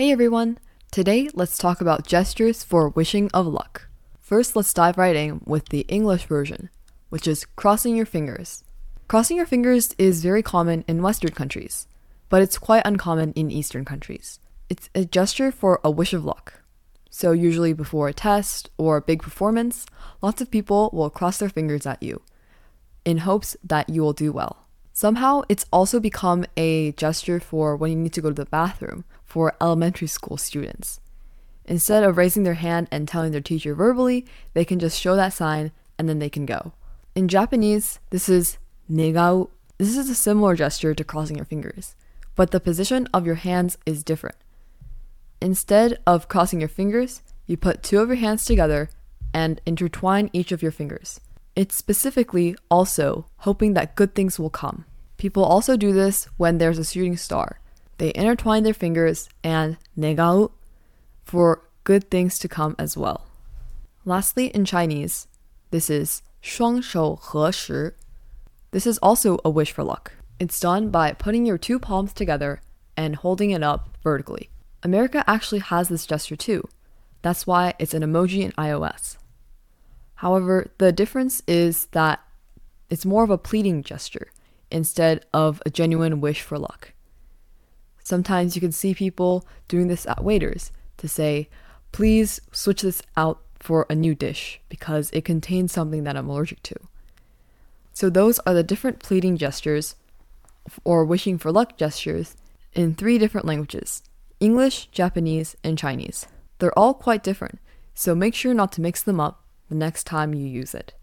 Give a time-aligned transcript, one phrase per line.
[0.00, 0.56] Hey everyone!
[0.90, 3.88] Today, let's talk about gestures for wishing of luck.
[4.18, 6.70] First, let's dive right in with the English version,
[7.10, 8.64] which is crossing your fingers.
[9.08, 11.86] Crossing your fingers is very common in Western countries,
[12.30, 14.38] but it's quite uncommon in Eastern countries.
[14.70, 16.62] It's a gesture for a wish of luck.
[17.10, 19.84] So, usually before a test or a big performance,
[20.22, 22.22] lots of people will cross their fingers at you
[23.04, 24.64] in hopes that you will do well.
[25.00, 29.06] Somehow, it's also become a gesture for when you need to go to the bathroom
[29.24, 31.00] for elementary school students.
[31.64, 35.32] Instead of raising their hand and telling their teacher verbally, they can just show that
[35.32, 36.74] sign and then they can go.
[37.14, 38.58] In Japanese, this is
[38.92, 39.48] negau.
[39.78, 41.96] This is a similar gesture to crossing your fingers,
[42.36, 44.36] but the position of your hands is different.
[45.40, 48.90] Instead of crossing your fingers, you put two of your hands together
[49.32, 51.20] and intertwine each of your fingers.
[51.56, 54.84] It's specifically also hoping that good things will come.
[55.20, 57.60] People also do this when there's a shooting star.
[57.98, 60.50] They intertwine their fingers and negau
[61.24, 63.26] for good things to come as well.
[64.06, 65.26] Lastly, in Chinese,
[65.72, 67.96] this is 双手合十.
[68.70, 70.12] This is also a wish for luck.
[70.38, 72.62] It's done by putting your two palms together
[72.96, 74.48] and holding it up vertically.
[74.82, 76.66] America actually has this gesture too.
[77.20, 79.18] That's why it's an emoji in iOS.
[80.14, 82.20] However, the difference is that
[82.88, 84.28] it's more of a pleading gesture
[84.70, 86.92] instead of a genuine wish for luck.
[88.02, 91.48] Sometimes you can see people doing this at waiters to say,
[91.92, 96.62] please switch this out for a new dish because it contains something that I'm allergic
[96.64, 96.76] to.
[97.92, 99.96] So, those are the different pleading gestures
[100.84, 102.36] or wishing for luck gestures
[102.72, 104.02] in three different languages
[104.38, 106.26] English, Japanese, and Chinese.
[106.58, 107.58] They're all quite different,
[107.94, 110.94] so make sure not to mix them up the next time you use it.